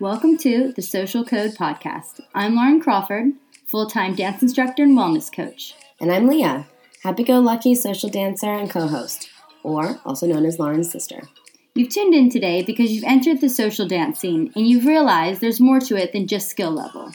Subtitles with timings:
[0.00, 2.20] Welcome to the Social Code Podcast.
[2.32, 3.32] I'm Lauren Crawford,
[3.66, 5.74] full time dance instructor and wellness coach.
[6.00, 6.68] And I'm Leah,
[7.02, 9.28] happy go lucky social dancer and co host,
[9.64, 11.22] or also known as Lauren's sister.
[11.74, 15.58] You've tuned in today because you've entered the social dance scene and you've realized there's
[15.58, 17.10] more to it than just skill level.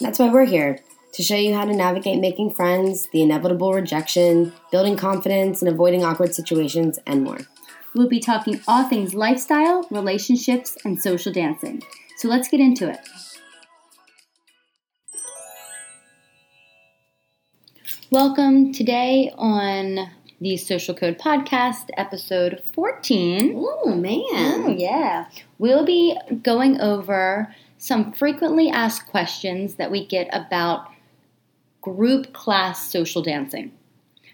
[0.00, 0.78] That's why we're here
[1.12, 6.02] to show you how to navigate making friends, the inevitable rejection, building confidence, and avoiding
[6.02, 7.40] awkward situations, and more.
[7.94, 11.82] We'll be talking all things lifestyle, relationships, and social dancing.
[12.16, 13.00] So let's get into it.
[18.10, 20.10] Welcome today on
[20.40, 23.54] the Social Code Podcast, episode 14.
[23.58, 24.22] Oh, man.
[24.26, 25.26] Oh, yeah.
[25.58, 30.88] We'll be going over some frequently asked questions that we get about
[31.82, 33.72] group class social dancing.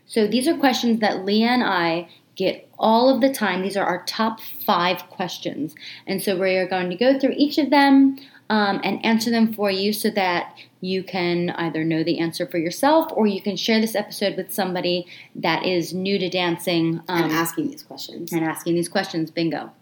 [0.07, 2.09] So these are questions that Leah and I
[2.39, 3.63] get all of the time.
[3.63, 5.75] These are our top five questions.
[6.07, 8.17] And so we are going to go through each of them
[8.49, 12.57] um, and answer them for you so that you can either know the answer for
[12.57, 17.25] yourself or you can share this episode with somebody that is new to dancing um,
[17.25, 18.33] and asking these questions.
[18.33, 19.73] And asking these questions, bingo.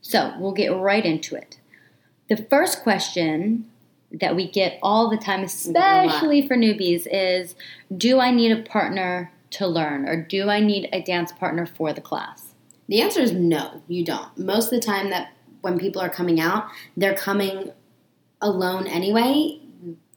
[0.00, 1.58] So we'll get right into it.
[2.28, 3.68] The first question
[4.12, 7.56] that we get all the time, especially for newbies, is
[7.94, 11.92] Do I need a partner to learn or do I need a dance partner for
[11.92, 12.54] the class?
[12.88, 14.36] The answer is no, you don't.
[14.36, 17.72] Most of the time that when people are coming out, they're coming
[18.40, 19.60] alone anyway.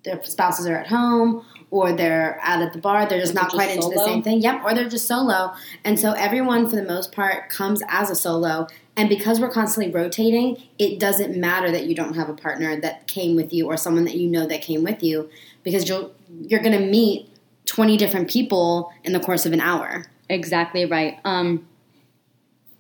[0.03, 3.07] Their spouses are at home or they're out at the bar.
[3.07, 4.41] They're just not quite into the same thing.
[4.41, 5.53] Yep, or they're just solo.
[5.83, 8.67] And so everyone, for the most part, comes as a solo.
[8.95, 13.07] And because we're constantly rotating, it doesn't matter that you don't have a partner that
[13.07, 15.29] came with you or someone that you know that came with you
[15.63, 17.29] because you'll, you're going to meet
[17.77, 20.03] 20 different people in the course of an hour.
[20.31, 21.19] Exactly right.
[21.23, 21.67] Um,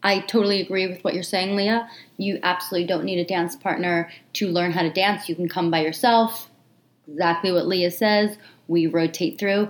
[0.01, 1.87] I totally agree with what you're saying, Leah.
[2.17, 5.29] You absolutely don't need a dance partner to learn how to dance.
[5.29, 6.49] You can come by yourself.
[7.07, 8.39] Exactly what Leah says.
[8.67, 9.69] We rotate through.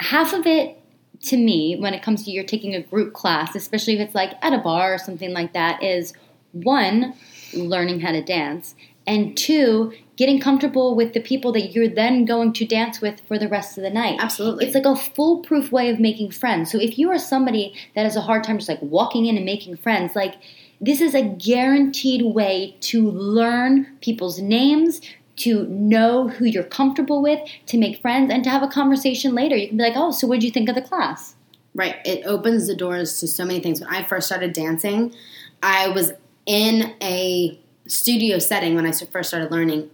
[0.00, 0.78] Half of it,
[1.22, 4.34] to me, when it comes to you're taking a group class, especially if it's like
[4.42, 6.12] at a bar or something like that, is
[6.52, 7.14] one,
[7.54, 8.74] learning how to dance,
[9.08, 13.38] and two, getting comfortable with the people that you're then going to dance with for
[13.38, 14.18] the rest of the night.
[14.20, 14.66] Absolutely.
[14.66, 16.70] It's like a foolproof way of making friends.
[16.70, 19.46] So if you are somebody that has a hard time just like walking in and
[19.46, 20.34] making friends, like
[20.80, 25.00] this is a guaranteed way to learn people's names,
[25.36, 29.56] to know who you're comfortable with, to make friends, and to have a conversation later.
[29.56, 31.34] You can be like, oh, so what did you think of the class?
[31.74, 31.96] Right.
[32.04, 33.80] It opens the doors to so many things.
[33.80, 35.14] When I first started dancing,
[35.62, 36.12] I was
[36.44, 39.90] in a studio setting when I first started learning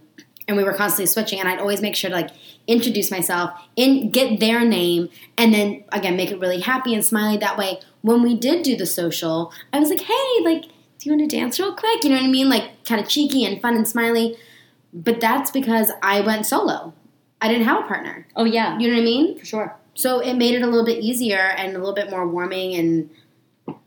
[0.47, 2.31] and we were constantly switching and i'd always make sure to like
[2.67, 7.37] introduce myself and get their name and then again make it really happy and smiley
[7.37, 7.79] that way.
[8.01, 11.37] When we did do the social i was like hey like do you want to
[11.37, 12.03] dance real quick?
[12.03, 12.49] You know what i mean?
[12.49, 14.37] Like kind of cheeky and fun and smiley.
[14.93, 16.93] But that's because i went solo.
[17.41, 18.27] I didn't have a partner.
[18.35, 18.77] Oh yeah.
[18.79, 19.39] You know what i mean?
[19.39, 19.75] For sure.
[19.93, 23.09] So it made it a little bit easier and a little bit more warming and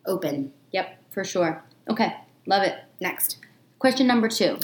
[0.06, 0.52] open.
[0.72, 1.64] Yep for sure.
[1.88, 2.14] Okay
[2.46, 2.78] love it.
[3.00, 3.38] Next
[3.78, 4.58] question number two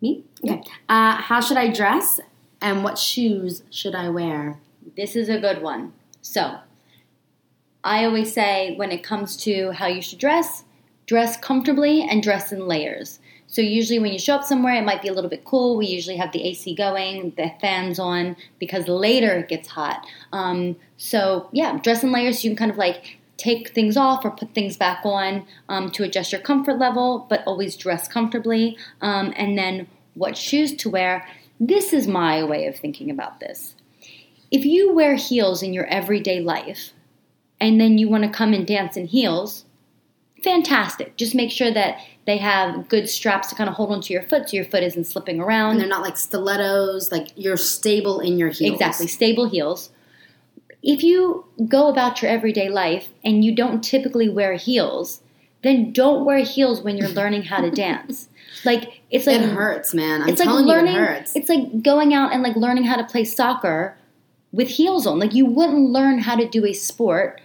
[0.00, 0.24] me?
[0.44, 0.62] Okay.
[0.88, 2.20] Uh, how should I dress
[2.60, 4.58] and what shoes should I wear?
[4.96, 5.92] This is a good one.
[6.22, 6.58] So,
[7.84, 10.64] I always say when it comes to how you should dress,
[11.06, 13.20] dress comfortably and dress in layers.
[13.46, 15.76] So, usually when you show up somewhere, it might be a little bit cool.
[15.76, 20.06] We usually have the AC going, the fans on, because later it gets hot.
[20.32, 22.44] Um, so, yeah, dress in layers.
[22.44, 26.02] You can kind of like take things off or put things back on um, to
[26.04, 28.76] adjust your comfort level, but always dress comfortably.
[29.00, 31.26] Um, and then what shoes to wear.
[31.60, 33.74] This is my way of thinking about this.
[34.50, 36.92] If you wear heels in your everyday life
[37.60, 39.64] and then you want to come and dance in heels,
[40.42, 41.16] fantastic.
[41.16, 44.48] Just make sure that they have good straps to kind of hold onto your foot
[44.48, 45.72] so your foot isn't slipping around.
[45.72, 48.74] And they're not like stilettos, like you're stable in your heels.
[48.74, 49.90] Exactly, stable heels.
[50.82, 55.22] If you go about your everyday life and you don't typically wear heels,
[55.62, 58.28] then don't wear heels when you're learning how to dance.
[58.64, 60.22] Like it's like it hurts, man.
[60.22, 61.36] I'm it's telling like learning, you, it hurts.
[61.36, 63.96] It's like going out and like learning how to play soccer
[64.50, 65.18] with heels on.
[65.18, 67.40] Like you wouldn't learn how to do a sport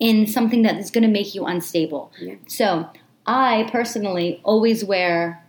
[0.00, 2.12] in something that is going to make you unstable.
[2.20, 2.34] Yeah.
[2.48, 2.90] So
[3.26, 5.44] I personally always wear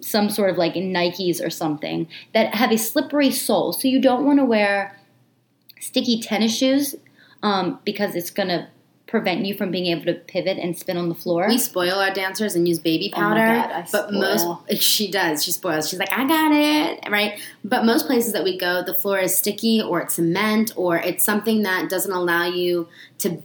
[0.00, 3.72] some sort of like Nikes or something that have a slippery sole.
[3.72, 4.96] So you don't want to wear
[5.84, 6.94] sticky tennis shoes
[7.42, 8.68] um, because it's going to
[9.06, 11.46] prevent you from being able to pivot and spin on the floor.
[11.46, 13.42] We spoil our dancers and use baby oh powder.
[13.42, 14.64] Oh God, but spoil.
[14.68, 15.44] most she does.
[15.44, 15.88] She spoils.
[15.88, 17.38] She's like, I got it, right?
[17.62, 21.24] But most places that we go, the floor is sticky or it's cement or it's
[21.24, 22.88] something that doesn't allow you
[23.18, 23.42] to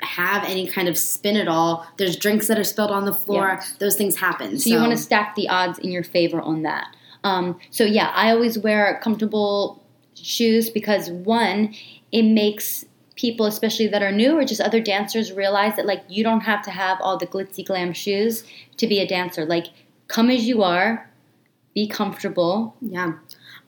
[0.00, 1.86] have any kind of spin at all.
[1.98, 3.58] There's drinks that are spilled on the floor.
[3.60, 3.66] Yeah.
[3.80, 4.58] Those things happen.
[4.58, 6.86] So you want to stack the odds in your favor on that.
[7.24, 9.83] Um, so yeah, I always wear comfortable
[10.14, 11.74] shoes because one,
[12.12, 12.84] it makes
[13.16, 16.62] people, especially that are new or just other dancers, realize that like you don't have
[16.62, 18.44] to have all the glitzy glam shoes
[18.76, 19.44] to be a dancer.
[19.44, 19.68] Like
[20.08, 21.10] come as you are,
[21.74, 22.76] be comfortable.
[22.80, 23.14] Yeah.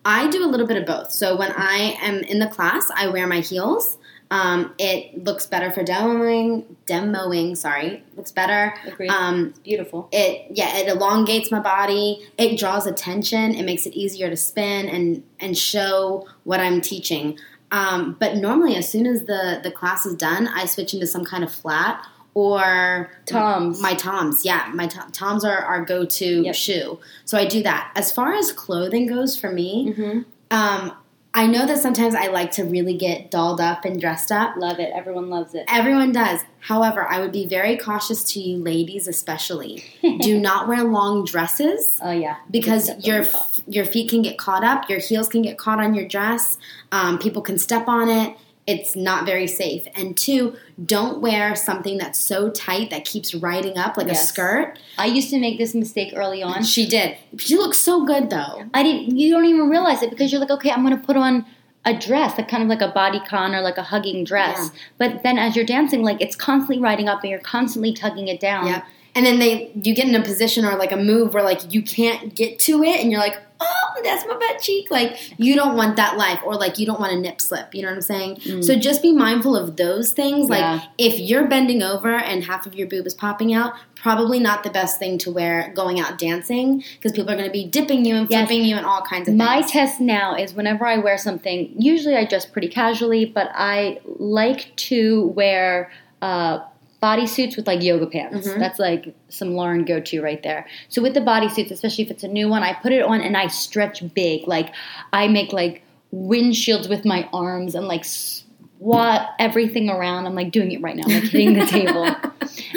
[0.04, 1.10] I do a little bit of both.
[1.10, 3.98] So when I am in the class, I wear my heels.
[4.30, 6.64] Um, it looks better for demoing.
[6.86, 8.74] Demoing, sorry, looks better.
[8.86, 9.08] Agreed.
[9.10, 10.08] Um, Beautiful.
[10.12, 12.26] it yeah, it elongates my body.
[12.36, 13.54] It draws attention.
[13.54, 17.38] It makes it easier to spin and and show what I'm teaching.
[17.70, 21.24] Um, but normally, as soon as the the class is done, I switch into some
[21.24, 23.80] kind of flat or Toms.
[23.80, 26.54] My toms, yeah, my to- toms are our go to Yep.
[26.54, 26.98] shoe.
[27.24, 27.92] So I do that.
[27.96, 30.18] As far as clothing goes for me, hmm
[30.50, 30.92] um,
[31.36, 34.56] I know that sometimes I like to really get dolled up and dressed up.
[34.56, 34.90] Love it.
[34.94, 35.66] Everyone loves it.
[35.68, 36.40] Everyone does.
[36.60, 39.84] However, I would be very cautious to you ladies, especially.
[40.20, 42.36] Do not wear long dresses Oh yeah.
[42.50, 43.24] because your
[43.68, 46.56] your feet can get caught up, your heels can get caught on your dress.
[46.90, 48.34] Um, people can step on it.
[48.66, 49.86] It's not very safe.
[49.94, 54.78] And two, don't wear something that's so tight that keeps riding up like a skirt.
[54.98, 56.64] I used to make this mistake early on.
[56.64, 57.16] She did.
[57.38, 58.64] She looks so good though.
[58.74, 59.16] I didn't.
[59.16, 61.46] You don't even realize it because you're like, okay, I'm going to put on
[61.84, 64.70] a dress, like kind of like a bodycon or like a hugging dress.
[64.72, 64.80] Yeah.
[64.98, 68.40] But then as you're dancing, like it's constantly riding up and you're constantly tugging it
[68.40, 68.66] down.
[68.66, 68.84] Yeah.
[69.14, 71.82] And then they you get in a position or like a move where like you
[71.82, 74.90] can't get to it and you're like, oh, that's my butt cheek.
[74.90, 77.74] Like you don't want that life or like you don't want a nip slip.
[77.74, 78.62] You know what I'm saying?
[78.62, 80.48] So just be mindful of those things.
[80.50, 80.78] Like Mm.
[80.80, 80.88] Yeah.
[80.98, 84.70] if you're bending over and half of your boob is popping out, probably not the
[84.70, 88.14] best thing to wear going out dancing because people are going to be dipping you
[88.16, 88.46] and Yes.
[88.48, 89.70] flipping you and all kinds of My things.
[89.72, 94.74] test now is whenever I wear something, usually I dress pretty casually, but I like
[94.76, 95.90] to wear
[96.22, 96.60] uh,
[97.02, 98.48] bodysuits with like yoga pants.
[98.48, 98.58] Mhm.
[98.58, 100.66] That's like some Lauren go to right there.
[100.88, 103.36] So with the bodysuits, especially if it's a new one, I put it on and
[103.36, 104.46] I stretch big.
[104.48, 104.74] Like
[105.12, 105.82] I make like
[106.14, 110.26] windshields with my arms and like squat everything around.
[110.26, 112.06] I'm like doing it right now, I'm like hitting the table.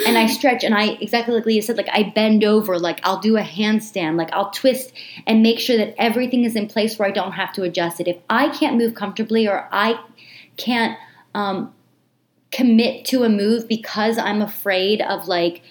[0.06, 3.20] And I stretch and I exactly like Leah said, like I bend over, like I'll
[3.20, 4.92] do a handstand, like I'll twist
[5.26, 8.08] and make sure that everything is in place where I don't have to adjust it.
[8.08, 9.98] If I can't move comfortably or I
[10.56, 10.98] can't
[11.34, 11.72] um,
[12.52, 15.62] commit to a move because I'm afraid of like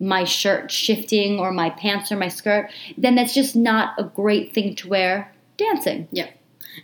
[0.00, 4.54] my shirt shifting or my pants or my skirt, then that's just not a great
[4.54, 6.06] thing to wear dancing.
[6.12, 6.34] Yep.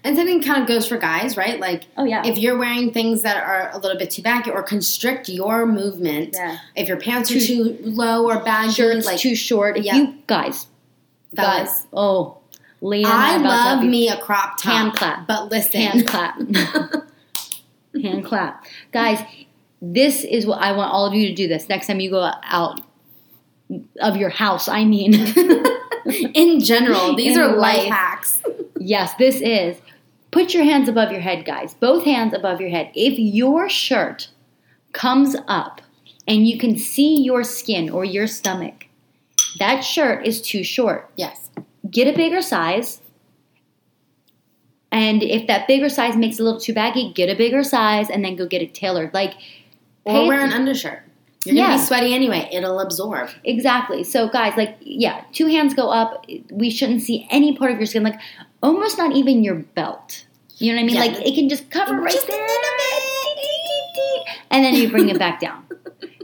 [0.03, 1.61] And something kind of goes for guys, right?
[1.61, 2.27] Like Oh yeah.
[2.27, 6.35] if you're wearing things that are a little bit too baggy or constrict your movement,
[6.35, 6.59] Yeah.
[6.75, 9.79] if your pants are Too- too low or baggy, shirts like too short.
[9.81, 9.95] Yeah.
[9.95, 10.67] you guys,
[11.37, 12.39] fellas, guys, oh,
[12.81, 14.73] Leah, I are about to love me a crop top.
[14.73, 15.27] Hand clap.
[15.29, 16.39] But listen, hand clap,
[18.03, 19.21] hand clap, guys.
[19.83, 21.47] This is what I want all of you to do.
[21.49, 22.81] This next time you go out
[24.01, 24.69] of your house.
[24.69, 25.15] I mean,
[26.35, 27.89] in general, these In are life life.
[27.89, 28.43] hacks.
[28.79, 29.77] yes, this is.
[30.31, 31.75] Put your hands above your head, guys.
[31.75, 32.91] Both hands above your head.
[32.95, 34.29] If your shirt
[34.93, 35.81] comes up
[36.27, 38.87] and you can see your skin or your stomach,
[39.59, 41.11] that shirt is too short.
[41.17, 41.51] Yes.
[41.91, 43.01] get a bigger size.
[44.95, 48.09] And if that bigger size makes it a little too baggy, get a bigger size
[48.09, 49.13] and then go get it tailored.
[49.13, 49.35] Like,
[50.05, 51.03] Or wear an undershirt.
[51.45, 52.49] You're gonna be sweaty anyway.
[52.53, 53.29] It'll absorb.
[53.43, 54.05] exactly.
[54.05, 56.25] So, guys, like, yeah, two hands go up.
[56.53, 58.21] We shouldn't see any part of your skin, like,
[58.63, 60.27] almost not even your belt.
[60.59, 60.95] You know what I mean?
[60.95, 61.01] Yeah.
[61.01, 62.47] Like, it can just cover right Just a there.
[64.53, 65.64] And then you bring it back down.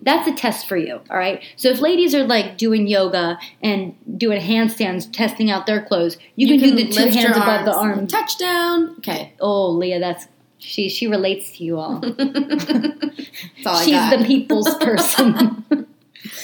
[0.03, 1.43] That's a test for you, all right?
[1.57, 6.47] So if ladies are like doing yoga and doing handstands, testing out their clothes, you,
[6.49, 8.07] can, do the two hands above the arm.
[8.07, 8.95] Touchdown.
[8.99, 9.35] Okay.
[9.41, 10.27] Oh, Leah, that's
[10.59, 10.89] she.
[10.89, 12.01] She relates to you all.
[12.17, 15.65] That's all I She's the people's person.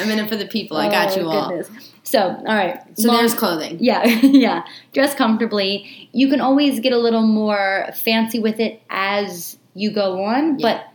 [0.00, 0.76] I'm in it for the people.
[0.76, 1.48] I got Oh, you all.
[1.48, 1.70] goodness.
[2.02, 2.80] So, all right.
[2.98, 3.78] So Long- there's clothing.
[3.80, 4.64] yeah, yeah.
[4.92, 6.08] Dress comfortably.
[6.12, 10.74] You can always get a little more fancy with it as you go on, Yeah.
[10.78, 10.86] but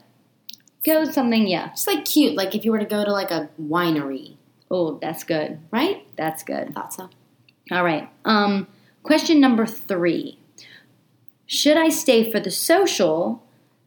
[0.86, 1.48] go with something.
[1.48, 1.70] Yeah.
[1.70, 2.36] Just like cute.
[2.36, 4.36] Like if you were to go to like a winery,
[4.70, 5.60] Oh, that's good.
[5.72, 6.06] right?
[6.16, 6.74] That's good.
[6.74, 7.10] Thought so.
[7.72, 8.10] All right.
[8.26, 8.68] Um,
[9.04, 10.40] question number three:
[11.46, 13.44] Should I stay for the social,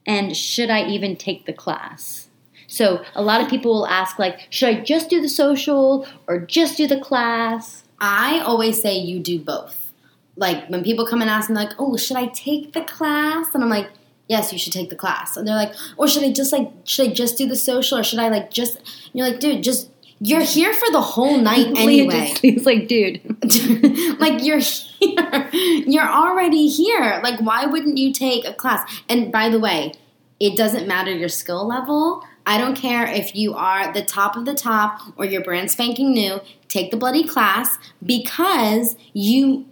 [0.07, 2.29] and should I even take the class?
[2.67, 6.39] So a lot of people will ask, like, should I just do the social or
[6.39, 7.85] just do the class?
[8.01, 9.93] I always say you do both.
[10.37, 13.63] Like when people come and ask me, like, "Oh, should I take the class?" and
[13.63, 13.89] I'm like,
[14.29, 17.11] "Yes, you should take the class." And they're like, "Or should I just like should
[17.11, 19.91] I just do the social, or should I like just?" And you're like, "Dude, just
[20.21, 22.29] you're here for the whole night anyway.
[22.31, 23.21] just- He's like, dude.
[24.21, 27.21] like you're here, you're already here.
[27.23, 29.93] Like why wouldn't you take a class?" And by the way,
[30.41, 32.23] it doesn't matter your skill level.
[32.47, 36.13] I don't care if you are the top of the top or you're brand spanking
[36.13, 36.41] new.
[36.69, 39.65] Take the bloody class because you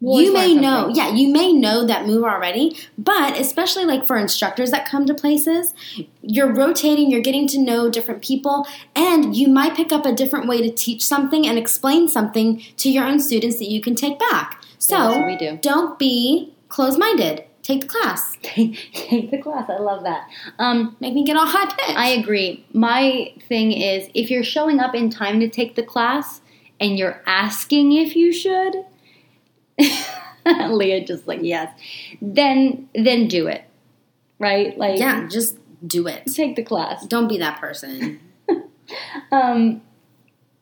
[0.00, 4.16] We'll you may know, yeah, you may know that move already, but especially like for
[4.16, 5.74] instructors that come to places,
[6.22, 10.46] you're rotating, you're getting to know different people, and you might pick up a different
[10.46, 14.20] way to teach something and explain something to your own students that you can take
[14.20, 14.62] back.
[14.78, 15.58] So Yeah, that's what we do.
[15.62, 17.44] don't be closed minded.
[17.64, 18.36] Take the class.
[18.42, 19.68] Take the class.
[19.68, 20.26] I love that.
[20.58, 21.98] Um, Make me get all high pitched.
[21.98, 22.64] I agree.
[22.72, 26.40] My thing is if you're showing up in time to take the class
[26.80, 28.86] and you're asking if you should,
[30.70, 31.72] Leah just like yes,
[32.20, 33.64] then then do it,
[34.38, 34.76] right?
[34.78, 36.26] Like yeah, just do it.
[36.26, 37.06] take the class.
[37.06, 38.20] Don't be that person.
[39.30, 39.82] Um,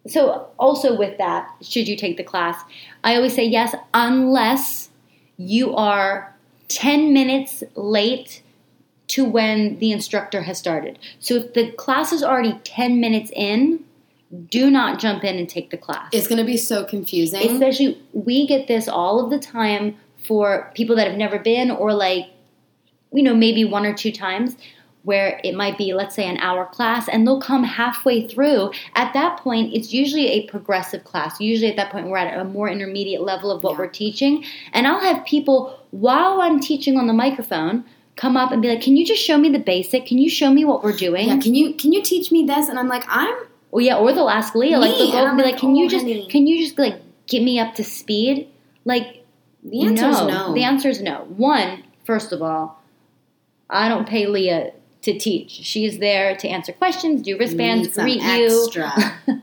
[0.09, 2.61] so also with that, should you take the class?
[3.03, 4.91] I always say yes, unless
[5.37, 6.35] you are
[6.69, 8.43] ten minutes late
[9.09, 10.99] to when the instructor has started.
[11.21, 13.85] So if the class is already ten minutes in,
[14.49, 16.09] do not jump in and take the class.
[16.13, 17.51] It's going to be so confusing.
[17.51, 21.93] Especially, we get this all of the time for people that have never been, or
[21.95, 22.27] like,
[23.13, 24.57] you know, maybe one or two times
[25.05, 28.73] where it might be, let's say, an hour class, and they'll come halfway through.
[28.97, 31.39] At that point, it's usually a progressive class.
[31.41, 33.79] Usually, at that point, we're at a more intermediate level of what Yeah.
[33.79, 34.45] we're teaching.
[34.73, 37.85] And I'll have people, while I'm teaching on the microphone,
[38.17, 40.07] come up and be like, Can you just show me the basic?
[40.07, 41.29] Can you show me what we're doing?
[41.29, 42.69] yeah, can you can you teach me this?
[42.69, 43.33] And I'm like, I'm
[43.77, 45.85] Well, yeah, or they'll ask Leah, like they'll go and be like, like, "Can you
[45.85, 48.49] "Oh, just, honey." can you just like get me up to speed?"
[48.87, 49.23] Like,
[49.63, 50.55] the answer is no.
[50.55, 51.27] The answer is no.
[51.37, 52.83] One, first of all,
[53.69, 55.51] I don't pay Leah to teach.
[55.51, 58.71] She's there to answer questions, do wristbands, greet you,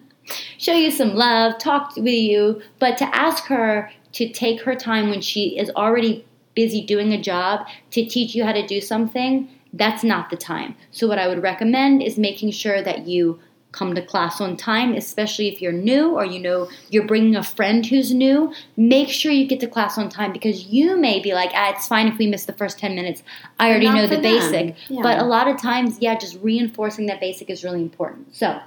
[0.58, 2.60] show you some love, talk with you.
[2.80, 6.26] But to ask her to take her time when she is already
[6.56, 10.74] busy doing a job to teach you how to do something, that's not the time.
[10.90, 13.40] So, what I would recommend is making sure that you
[13.74, 17.44] come to class on time, especially if you're new or you know you're bringing a
[17.44, 18.54] friend who's new.
[18.78, 21.88] Make sure you get to class on time because you may be like, ah, it's
[21.88, 23.22] fine if we miss the first 10 minutes.
[23.60, 24.22] I already know the them.
[24.22, 24.76] basic.
[24.88, 25.02] Yeah.
[25.02, 28.36] But a lot of times, yeah, just reinforcing that basic is really important.
[28.36, 28.60] So,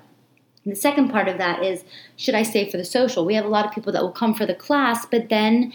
[0.67, 1.85] the second part of that is
[2.17, 3.25] should I stay for the social?
[3.25, 5.73] We have a lot of people that will come for the class, but then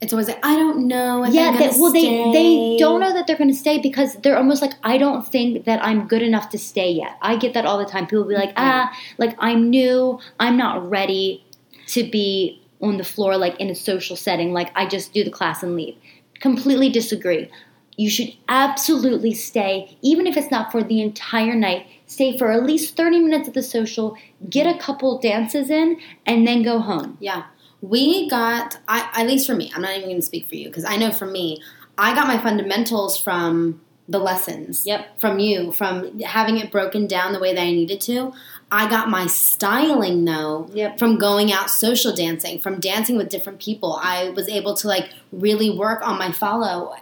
[0.00, 1.24] It's always like, I don't know.
[1.24, 2.32] If yeah, they, well they stay.
[2.32, 5.64] they don't know that they're going to stay because they're almost like I don't think
[5.64, 7.16] that I'm good enough to stay yet.
[7.22, 8.06] I get that all the time.
[8.06, 11.44] People will be like, ah, like I'm new, I'm not ready
[11.88, 14.52] to be on the floor like in a social setting.
[14.52, 15.96] Like I just do the class and leave.
[16.40, 17.50] Completely disagree.
[17.96, 21.86] You should absolutely stay, even if it's not for the entire night.
[22.04, 24.16] Stay for at least 30 minutes at the social,
[24.50, 27.16] get a couple dances in, and then go home.
[27.20, 27.44] Yeah.
[27.82, 30.68] We got, I, at least for me, I'm not even going to speak for you
[30.68, 31.62] because I know for me,
[31.98, 34.86] I got my fundamentals from the lessons.
[34.86, 35.18] Yep.
[35.20, 38.32] From you, from having it broken down the way that I needed to.
[38.70, 40.98] I got my styling though Yep.
[40.98, 43.98] from going out social dancing, from dancing with different people.
[44.02, 46.94] I was able to like really work on my follow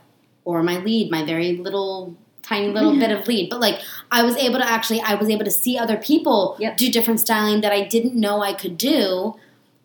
[0.45, 3.49] or my lead, my very little tiny little bit of lead.
[3.51, 6.77] But like I was able to actually I was able to see other people Yep.
[6.79, 9.35] do different styling that I didn't know I could do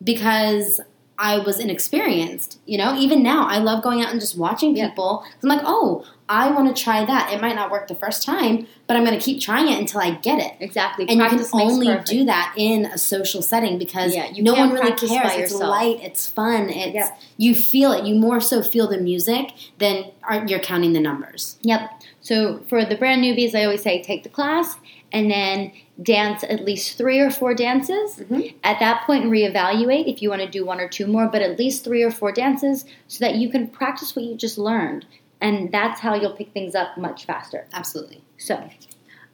[0.02, 0.80] because
[1.18, 2.58] I was inexperienced.
[2.64, 4.88] You know, even now I love going out and just watching Yeah.
[4.88, 5.22] people.
[5.42, 7.32] I'm like, oh, I want to try that.
[7.32, 10.00] It might not work the first time, but I'm going to keep trying it until
[10.00, 10.54] I get it.
[10.60, 11.04] Exactly.
[11.08, 12.08] And you can only perfect.
[12.08, 15.32] do that in a social setting because Yeah, you no one really cares.
[15.36, 17.10] It's light, it's fun, it's Yeah.
[17.36, 18.06] you feel it.
[18.06, 20.04] You more so feel the music than
[20.46, 21.58] you're counting the numbers.
[21.62, 21.90] Yep.
[22.22, 24.76] So for the brand newbies, I always say take the class
[25.12, 28.16] and then dance at least three or four dances.
[28.16, 28.54] Mhm.
[28.64, 31.58] At that point, reevaluate if you want to do one or two more, but at
[31.58, 35.04] least three or four dances so that you can practice what you just learned.
[35.40, 37.66] And that's how you'll pick things up much faster.
[37.72, 38.22] Absolutely.
[38.38, 38.62] So,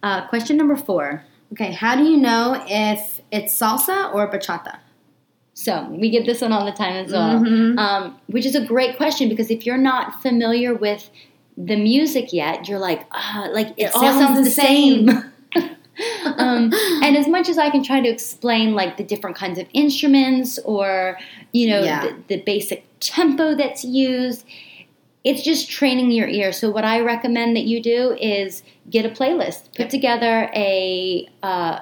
[0.02, 1.24] uh, question number four.
[1.52, 4.78] Okay, how do you know if it's salsa or bachata?
[5.54, 7.78] So we get this one all the time as well, Mhm.
[7.78, 11.08] um, which is a great question because if you're not familiar with
[11.56, 15.08] the music yet, you're like, ah, like it, It all sounds sounds the the same.
[16.38, 16.72] um,
[17.02, 20.58] and as much as I can try to explain like the different kinds of instruments
[20.64, 21.18] or
[21.52, 22.00] you know Yeah.
[22.02, 24.44] the, the basic tempo that's used,
[25.24, 26.52] it's just training your ear.
[26.52, 29.88] So what I recommend that you do is get a playlist, put Yep.
[29.90, 31.80] together a uh,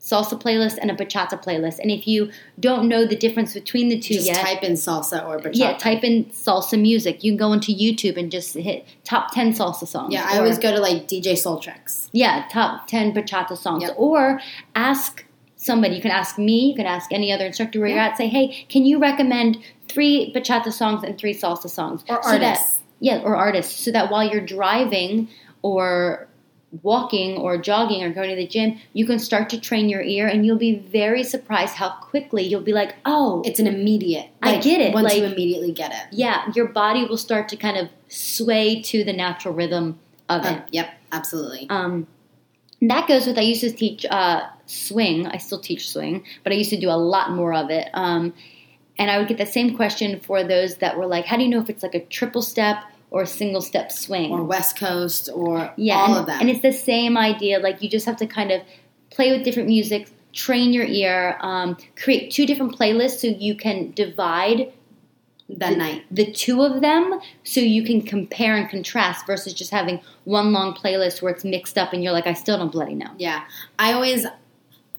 [0.00, 1.78] salsa playlist and a bachata playlist.
[1.78, 5.26] And if you don't know the difference between the two Just yet, type in salsa
[5.28, 5.50] or bachata.
[5.54, 7.22] yeah, type in salsa music.
[7.22, 10.12] You can go into YouTube and just hit top ten salsa songs.
[10.14, 12.08] Yeah, I or- always go to like DJ Soultrix.
[12.12, 13.82] yeah, top 10 bachata songs.
[13.82, 13.94] Yep.
[13.98, 14.40] Or
[14.74, 15.24] ask
[15.56, 15.96] somebody.
[15.96, 18.16] You can ask me, you can ask any other instructor where you're at.
[18.16, 22.02] Say, hey, can you recommend three bachata songs and three salsa songs?
[22.08, 22.78] Or So that- artists.
[23.00, 23.84] yeah, or artists.
[23.84, 25.28] So that while you're driving
[25.60, 26.26] or
[26.82, 30.26] walking or jogging or going to the gym, you can start to train your ear
[30.28, 34.28] and you'll be very surprised how quickly you'll be like, oh, It's an immediate.
[34.42, 36.16] I get it, Once you immediately get it.
[36.16, 39.98] yeah, your body will start to kind of sway to the natural rhythm
[40.28, 40.62] of it.
[40.62, 41.66] Oh, yep, absolutely.
[41.70, 42.06] Um,
[42.82, 45.26] that goes with I used to teach uh, swing.
[45.26, 47.88] I still teach swing, but I used to do a lot more of it.
[47.92, 48.32] Um,
[48.96, 51.48] and I would get the same question for those that were like, "How do you
[51.48, 52.78] know if it's like a triple step
[53.10, 56.40] or single step swing?" or West Coast or yeah, all and, of them.
[56.40, 57.58] and it's the same idea.
[57.58, 58.62] Like you just have to kind of
[59.10, 63.92] play with different music, train your ear, um, create two different playlists so you can
[63.92, 64.72] divide
[65.58, 66.04] that night.
[66.10, 70.74] the two of them so you can compare and contrast versus just having one long
[70.74, 73.10] playlist where it's mixed up and you're like, I still don't bloody know.
[73.18, 73.44] Yeah.
[73.78, 74.26] I always,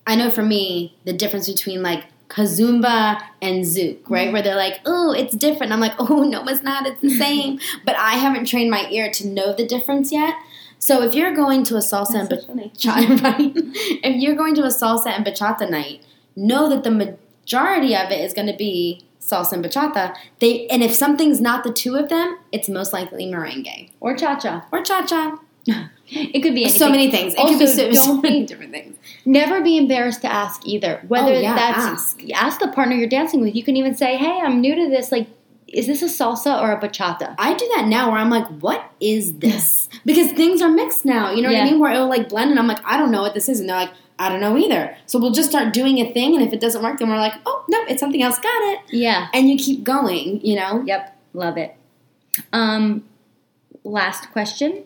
[0.06, 4.24] I know for me, the difference between like Kizomba and Zouk, right?
[4.26, 4.34] Mm-hmm.
[4.34, 5.74] Where they're like, oh, it's different.
[5.74, 6.88] I'm like, oh, no, it's not.
[6.88, 7.60] It's the same.
[7.86, 10.34] but I haven't trained my ear to know the difference yet.
[10.80, 13.52] So if you're going to a salsa and so bachata, right?
[13.56, 16.04] if you're going to a salsa and bachata night,
[16.36, 20.16] know that the majority of it is going to be salsa and bachata.
[20.40, 24.40] They and if something's not the two of them, it's most likely merengue Or cha
[24.40, 24.66] cha.
[24.72, 25.38] or cha cha.
[25.68, 26.80] It could be anything.
[26.80, 27.34] So many things.
[27.38, 28.98] It could be so, so many different things.
[29.26, 31.02] Never be embarrassed to ask either.
[31.08, 32.22] Whether Oh, yeah, that's ask.
[32.34, 33.56] ask the partner you're dancing with.
[33.56, 35.12] You can even say, "Hey, I'm new to this.
[35.12, 35.28] Like,
[35.68, 38.92] is this a salsa or a bachata?" I do that now where I'm like, what
[39.00, 39.88] is this?
[40.04, 41.32] Because things are mixed now.
[41.32, 41.64] You know what Yeah.
[41.64, 41.80] I mean?
[41.80, 43.60] Where it'll like blend and I'm like, I don't know what this is.
[43.62, 44.96] And they're like, I don't know either.
[45.06, 47.34] So we'll just start doing a thing and if it doesn't work, then we're like,
[47.46, 48.38] oh, no, it's something else.
[48.38, 48.80] Got it.
[48.92, 49.28] Yeah.
[49.34, 50.84] And you keep going, you know?
[50.86, 51.18] Yep.
[51.34, 51.76] Love it.
[52.54, 53.04] Um,
[53.84, 54.84] last question.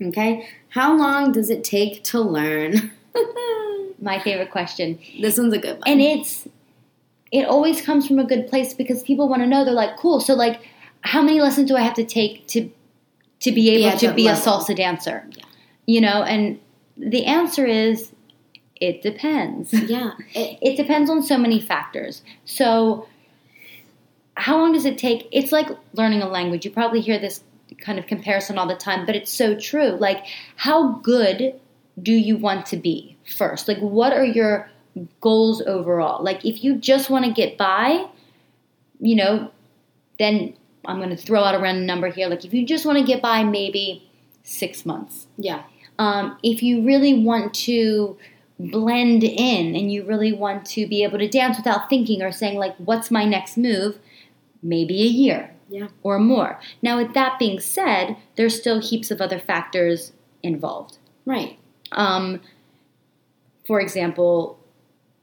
[0.00, 0.48] Okay.
[0.70, 2.92] How long does it take to learn?
[4.00, 4.98] My favorite question.
[5.20, 5.82] this one's a good one.
[5.86, 6.46] and it's
[7.32, 10.20] it always comes from a good place because people want to know they're like cool
[10.20, 10.60] so like
[11.02, 12.70] how many lessons do i have to take to
[13.40, 15.44] to be able Yeah, to be a salsa dancer Yeah.
[15.86, 16.60] you know and
[16.96, 18.12] the answer is
[18.80, 20.12] it depends yeah.
[20.32, 23.06] It, it depends on so many factors so
[24.36, 27.42] how long does it take it's like learning a language you probably hear this
[27.80, 29.90] kind of comparison all the time but it's so true.
[29.90, 30.24] Like
[30.56, 31.54] how good
[32.00, 33.68] do you want to be first?
[33.68, 34.70] Like what are your
[35.20, 36.22] goals overall?
[36.22, 38.06] Like if you just want to get by
[39.00, 39.48] you know
[40.18, 40.52] then
[40.86, 42.28] i'm going to throw out a random number here.
[42.28, 44.08] Like if you just want to get by maybe
[44.42, 45.26] six months.
[45.36, 45.62] Yeah.
[45.98, 48.16] um, if you really want to
[48.58, 52.58] blend in and you really want to be able to dance without thinking or saying
[52.58, 53.98] like what's my next move?
[54.62, 55.88] Maybe a year Yeah.
[56.02, 61.58] or more now with that being said there's still heaps of other factors involved Right.
[61.92, 62.40] um,
[63.66, 64.58] for example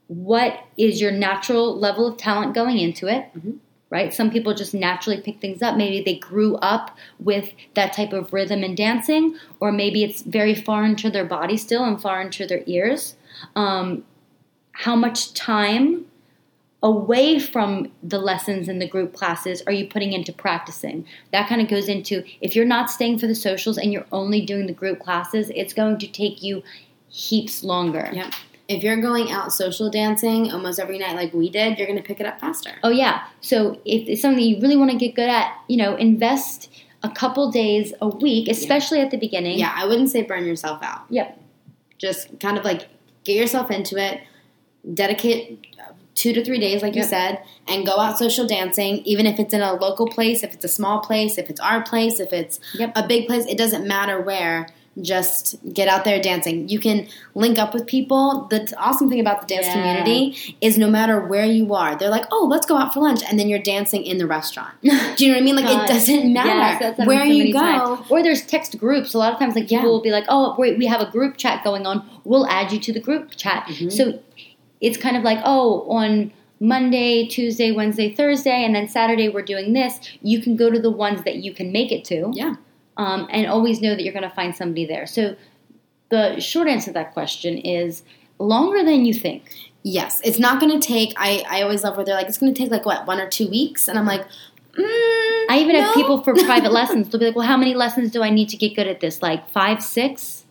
[0.08, 3.58] what is your natural level of talent going into it Mhm.
[3.90, 8.14] right some people just naturally pick things up maybe they grew up with that type
[8.14, 12.30] of rhythm and dancing or maybe it's very foreign to their body still and foreign
[12.32, 13.16] to their ears
[13.56, 14.04] um,
[14.74, 16.06] how much time
[16.86, 21.60] away from the lessons and the group classes are you putting into practicing that kind
[21.60, 24.74] of goes into if you're not staying for the socials and you're only doing the
[24.74, 26.62] group classes it's going to take you
[27.10, 28.34] heaps longer Yep.
[28.68, 32.04] If you're going out social dancing almost every night like we did, you're going to
[32.04, 32.72] pick it up faster.
[32.82, 33.28] Oh yeah.
[33.40, 36.72] So if it's something you really want to get good at, you know, invest
[37.04, 39.60] a couple days a week, especially at the beginning.
[39.60, 41.04] Yeah, I wouldn't say burn yourself out.
[41.10, 41.40] Yep.
[42.00, 42.88] Just kind of like
[43.24, 44.22] get yourself into it,
[44.96, 45.68] dedicate
[46.16, 49.54] two to three days, like you said, and go out social dancing, even if it's
[49.54, 52.60] in a local place, if it's a small place, if it's our place, if it's
[52.74, 52.94] Yep.
[52.96, 54.68] a big place, it doesn't matter where.
[55.02, 56.70] Just get out there dancing.
[56.70, 58.48] You can link up with people.
[58.50, 59.74] The awesome thing about the dance Yeah.
[59.74, 63.20] community is no matter where you are, they're like, "Oh, let's go out for lunch,"
[63.30, 64.70] and then you're dancing in the restaurant.
[64.82, 64.90] Do
[65.26, 65.56] you know what I mean?
[65.58, 65.90] Like God.
[65.90, 67.60] it doesn't matter Yes, where so you go.
[67.60, 68.00] times.
[68.10, 69.14] Or there's text groups.
[69.14, 69.90] A lot of times, like people Yeah.
[69.92, 72.02] will be like, "Oh, wait, we have a group chat going on.
[72.24, 73.92] We'll add you to the group chat." Mhm.
[73.92, 74.14] So
[74.88, 79.74] it's kind of like, "Oh, on Monday, Tuesday, Wednesday, Thursday, and then Saturday we're doing
[79.74, 82.32] this." You can go to the ones that you can make it to.
[82.34, 82.56] Yeah.
[82.98, 85.06] um, and always know that you're going to find somebody there.
[85.06, 85.36] So
[86.10, 88.04] the short answer to that question is
[88.40, 89.44] longer than you think.
[89.84, 91.14] Yes, it's not going to take.
[91.18, 93.30] I I always love where they're like, it's going to take like what one or
[93.30, 94.26] two weeks, and I'm like,
[94.78, 97.10] mm, I even have people for private lessons.
[97.10, 99.22] They'll be like, "Well, how many lessons do I need to get good at this?
[99.22, 100.45] Like five, six?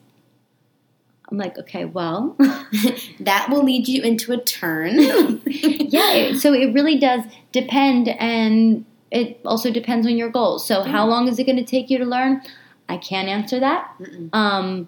[1.30, 2.37] I'm like, okay, well,
[3.20, 4.98] that will lead you into a turn.
[5.46, 6.34] yeah.
[6.34, 10.66] So it really does depend, and it also depends on your goals.
[10.66, 12.42] So how long is it going to take you to learn?
[12.88, 13.90] I can't answer that.
[14.34, 14.87] Um,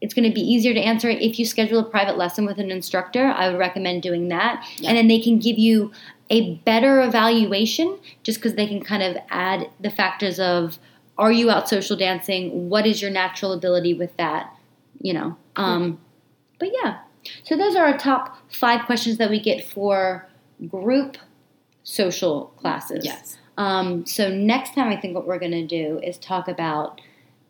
[0.00, 2.70] it's going to be easier to answer if you schedule a private lesson with an
[2.70, 3.26] instructor.
[3.26, 4.88] I would recommend doing that, Yeah.
[4.88, 5.92] and then they can give you
[6.30, 10.78] a better evaluation just because they can kind of add the factors of
[11.18, 12.70] are you out social dancing?
[12.70, 14.56] What is your natural ability with that?
[15.00, 15.36] You know.
[15.56, 15.98] Um,
[16.58, 16.98] but yeah.
[17.44, 20.28] So those are our top five questions that we get for
[20.68, 21.16] group
[21.82, 23.04] social classes.
[23.04, 23.36] Yes.
[23.58, 27.00] Um, so next time, I think what we're going to do is talk about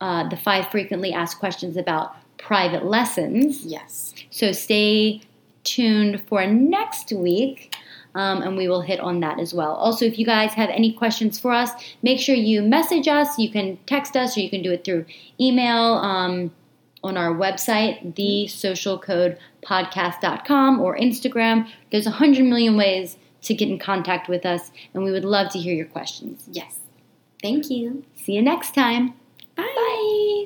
[0.01, 3.65] uh, the five frequently asked questions about private lessons.
[3.65, 4.15] Yes.
[4.31, 5.21] So stay
[5.63, 7.77] tuned for next week.
[8.13, 9.73] Um, and we will hit on that as well.
[9.75, 11.71] Also, if you guys have any questions for us,
[12.03, 13.39] make sure you message us.
[13.39, 15.05] You can text us or you can do it through
[15.41, 16.51] email um,
[17.03, 21.69] on our website, thesocialcodepodcast.com or Instagram.
[21.91, 25.51] There's a hundred million ways to get in contact with us, and we would love
[25.53, 26.45] to hear your questions.
[26.51, 26.81] Yes.
[27.43, 28.05] Thank you.
[28.17, 29.15] See you next time.
[29.57, 29.67] Bye.
[29.75, 30.45] Bye.